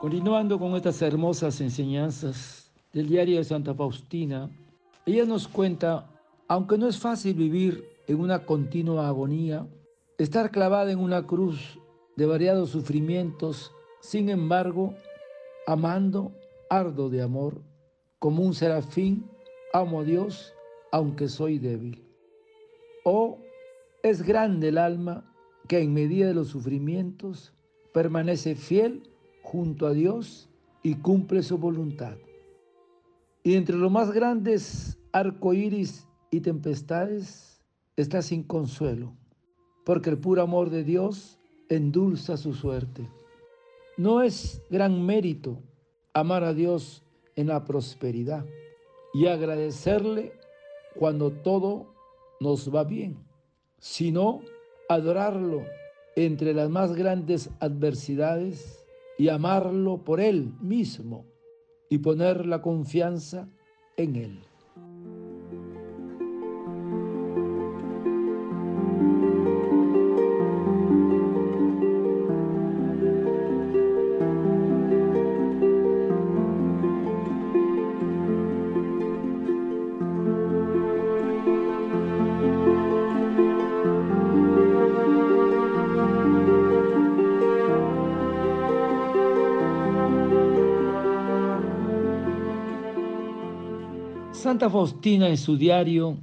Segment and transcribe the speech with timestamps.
[0.00, 4.48] Continuando con estas hermosas enseñanzas del diario de Santa Faustina,
[5.04, 6.08] ella nos cuenta,
[6.48, 9.66] aunque no es fácil vivir en una continua agonía,
[10.16, 11.78] estar clavada en una cruz
[12.16, 14.94] de variados sufrimientos, sin embargo,
[15.66, 16.32] amando,
[16.70, 17.60] ardo de amor,
[18.18, 19.28] como un serafín,
[19.74, 20.54] amo a Dios,
[20.92, 22.02] aunque soy débil.
[23.04, 23.36] O
[24.02, 25.30] es grande el alma
[25.68, 27.52] que en medida de los sufrimientos
[27.92, 29.09] permanece fiel
[29.50, 30.48] junto a Dios
[30.80, 32.16] y cumple su voluntad.
[33.42, 37.60] Y entre los más grandes arcoíris y tempestades
[37.96, 39.12] está sin consuelo,
[39.84, 43.10] porque el puro amor de Dios endulza su suerte.
[43.96, 45.58] No es gran mérito
[46.14, 47.02] amar a Dios
[47.34, 48.46] en la prosperidad
[49.12, 50.32] y agradecerle
[50.94, 51.92] cuando todo
[52.38, 53.16] nos va bien,
[53.80, 54.42] sino
[54.88, 55.64] adorarlo
[56.14, 58.79] entre las más grandes adversidades
[59.20, 61.26] y amarlo por Él mismo
[61.90, 63.50] y poner la confianza
[63.98, 64.40] en Él.
[94.50, 96.18] Santa Faustina en su diario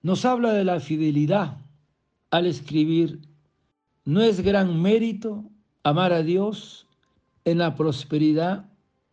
[0.00, 1.58] nos habla de la fidelidad
[2.30, 3.20] al escribir,
[4.06, 5.44] no es gran mérito
[5.82, 6.86] amar a Dios
[7.44, 8.64] en la prosperidad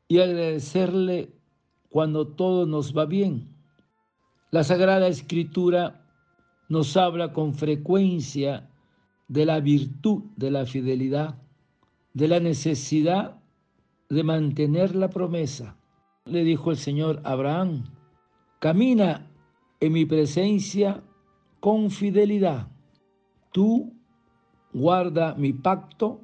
[0.07, 1.29] y agradecerle
[1.89, 3.49] cuando todo nos va bien.
[4.51, 6.05] La Sagrada Escritura
[6.69, 8.69] nos habla con frecuencia
[9.27, 11.35] de la virtud de la fidelidad,
[12.13, 13.41] de la necesidad
[14.07, 15.75] de mantener la promesa.
[16.23, 17.83] Le dijo el Señor Abraham,
[18.59, 19.29] Camina
[19.79, 21.03] en mi presencia
[21.59, 22.67] con fidelidad.
[23.51, 23.93] Tú
[24.73, 26.21] guarda mi pacto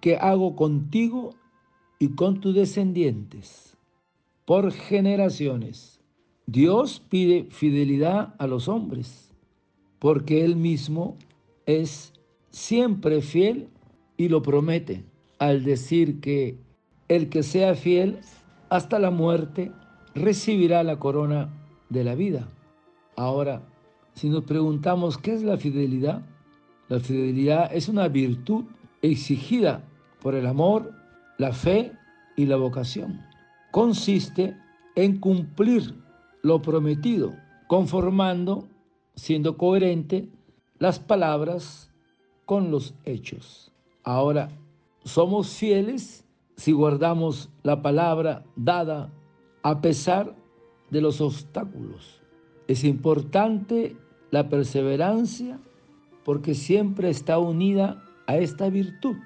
[0.00, 1.30] que hago contigo
[2.00, 3.76] y con tus descendientes
[4.44, 6.00] por generaciones.
[6.46, 9.30] Dios pide fidelidad a los hombres
[10.00, 11.16] porque Él mismo
[11.66, 12.12] es
[12.50, 13.68] siempre fiel
[14.16, 15.04] y lo promete
[15.38, 16.58] al decir que
[17.08, 18.18] el que sea fiel
[18.70, 19.70] hasta la muerte
[20.14, 21.48] recibirá la corona
[21.88, 22.48] de la vida.
[23.16, 23.62] Ahora,
[24.14, 26.22] si nos preguntamos qué es la fidelidad,
[26.88, 28.64] la fidelidad es una virtud
[29.02, 29.84] exigida
[30.20, 30.92] por el amor,
[31.38, 31.92] la fe
[32.36, 33.20] y la vocación.
[33.70, 34.56] Consiste
[34.94, 35.94] en cumplir
[36.42, 37.34] lo prometido,
[37.66, 38.68] conformando,
[39.16, 40.28] siendo coherente,
[40.78, 41.90] las palabras
[42.44, 43.72] con los hechos.
[44.02, 44.50] Ahora,
[45.04, 46.24] somos fieles
[46.56, 49.10] si guardamos la palabra dada
[49.64, 50.36] a pesar
[50.90, 52.22] de los obstáculos.
[52.68, 53.96] Es importante
[54.30, 55.58] la perseverancia
[56.22, 59.16] porque siempre está unida a esta virtud.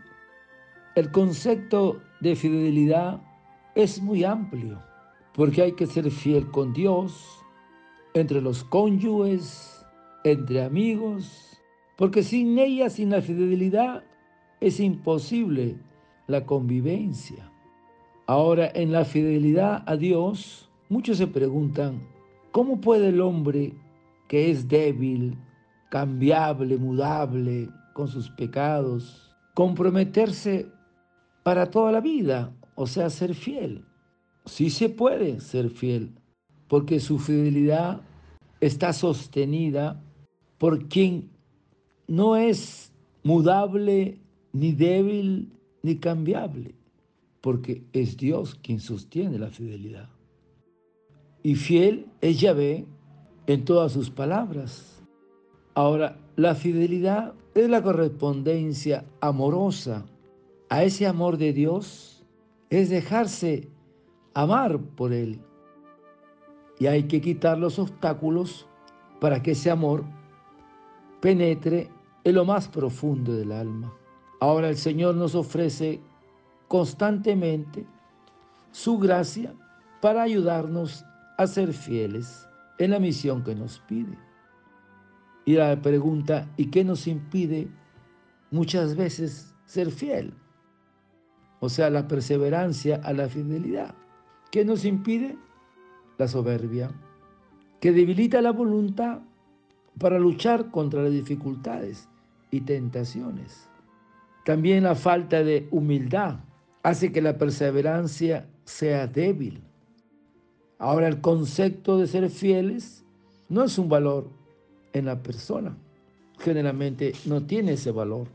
[0.94, 3.20] El concepto de fidelidad
[3.74, 4.80] es muy amplio
[5.34, 7.44] porque hay que ser fiel con Dios,
[8.14, 9.84] entre los cónyuges,
[10.24, 11.60] entre amigos,
[11.96, 14.04] porque sin ella, sin la fidelidad,
[14.60, 15.78] es imposible
[16.26, 17.52] la convivencia.
[18.28, 22.06] Ahora, en la fidelidad a Dios, muchos se preguntan,
[22.52, 23.72] ¿cómo puede el hombre
[24.28, 25.38] que es débil,
[25.88, 30.66] cambiable, mudable, con sus pecados, comprometerse
[31.42, 33.86] para toda la vida, o sea, ser fiel?
[34.44, 36.12] Sí se puede ser fiel,
[36.68, 38.02] porque su fidelidad
[38.60, 40.04] está sostenida
[40.58, 41.30] por quien
[42.06, 42.92] no es
[43.22, 44.20] mudable,
[44.52, 45.50] ni débil,
[45.82, 46.74] ni cambiable
[47.40, 50.08] porque es Dios quien sostiene la fidelidad.
[51.42, 52.86] Y fiel es Yahvé
[53.46, 55.02] en todas sus palabras.
[55.74, 60.04] Ahora, la fidelidad es la correspondencia amorosa
[60.68, 62.24] a ese amor de Dios,
[62.70, 63.68] es dejarse
[64.34, 65.40] amar por Él.
[66.78, 68.66] Y hay que quitar los obstáculos
[69.20, 70.04] para que ese amor
[71.20, 71.88] penetre
[72.24, 73.92] en lo más profundo del alma.
[74.40, 76.00] Ahora el Señor nos ofrece
[76.68, 77.86] constantemente
[78.70, 79.54] su gracia
[80.00, 81.04] para ayudarnos
[81.38, 82.46] a ser fieles
[82.78, 84.16] en la misión que nos pide.
[85.44, 87.68] Y la pregunta, ¿y qué nos impide
[88.50, 90.34] muchas veces ser fiel?
[91.60, 93.94] O sea, la perseverancia a la fidelidad.
[94.52, 95.36] ¿Qué nos impide?
[96.18, 96.90] La soberbia,
[97.80, 99.20] que debilita la voluntad
[99.98, 102.08] para luchar contra las dificultades
[102.50, 103.68] y tentaciones.
[104.44, 106.40] También la falta de humildad
[106.88, 109.60] hace que la perseverancia sea débil.
[110.78, 113.04] Ahora el concepto de ser fieles
[113.50, 114.30] no es un valor
[114.94, 115.76] en la persona.
[116.38, 118.28] Generalmente no tiene ese valor.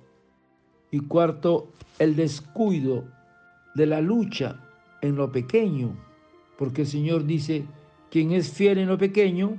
[0.91, 3.05] Y cuarto, el descuido
[3.73, 4.59] de la lucha
[5.01, 5.89] en lo pequeño,
[6.59, 7.65] porque el Señor dice,
[8.11, 9.57] quien es fiel en lo pequeño,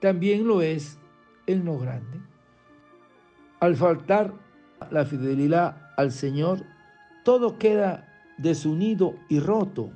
[0.00, 0.96] también lo es
[1.46, 2.20] en lo grande.
[3.60, 4.32] Al faltar
[4.90, 6.64] la fidelidad al Señor,
[7.22, 9.90] todo queda desunido y roto.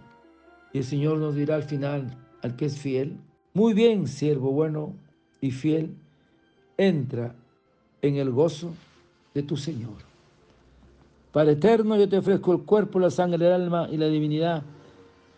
[0.73, 3.19] Y el Señor nos dirá al final, al que es fiel,
[3.55, 4.95] muy bien, siervo bueno
[5.41, 5.95] y fiel,
[6.77, 7.35] entra
[8.03, 8.73] en el gozo
[9.35, 9.97] de tu Señor.
[11.33, 14.63] Padre eterno, yo te ofrezco el cuerpo, la sangre, el alma y la divinidad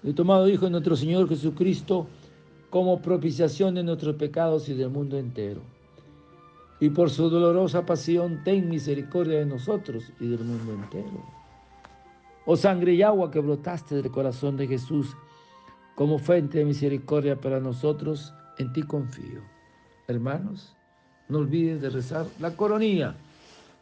[0.02, 2.06] de tomado Hijo de nuestro Señor Jesucristo
[2.70, 5.61] como propiciación de nuestros pecados y del mundo entero.
[6.79, 11.39] Y por su dolorosa pasión, ten misericordia de nosotros y del mundo entero.
[12.46, 15.16] Oh sangre y agua que brotaste del corazón de Jesús,
[15.94, 19.42] como fuente de misericordia para nosotros, en ti confío.
[20.08, 20.75] Hermanos,
[21.28, 23.14] no olvides de rezar la coronilla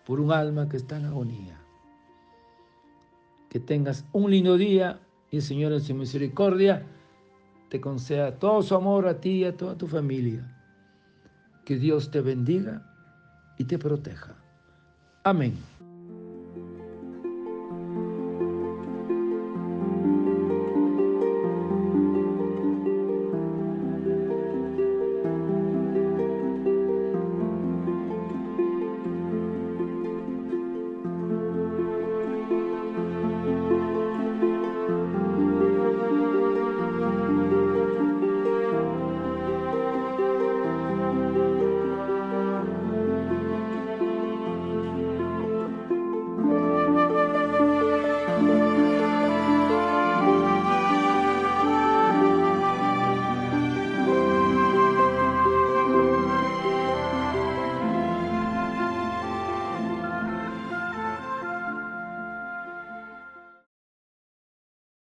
[0.06, 1.56] por un alma que está en agonía.
[3.48, 5.00] Que tengas un lindo día
[5.30, 6.84] y el Señor en su misericordia
[7.68, 10.42] te conceda todo su amor a ti y a toda tu familia.
[11.64, 12.82] Que Dios te bendiga
[13.58, 14.34] y te proteja.
[15.24, 15.54] Amén.